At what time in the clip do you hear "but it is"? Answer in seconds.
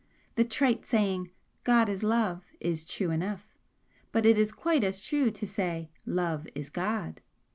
4.11-4.51